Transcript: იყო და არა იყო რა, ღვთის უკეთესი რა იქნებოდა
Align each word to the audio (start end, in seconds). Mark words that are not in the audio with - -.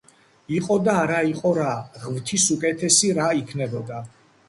იყო 0.59 0.77
და 0.87 0.95
არა 1.01 1.19
იყო 1.33 1.53
რა, 1.59 1.69
ღვთის 2.07 2.49
უკეთესი 2.59 3.15
რა 3.23 3.33
იქნებოდა 3.45 4.07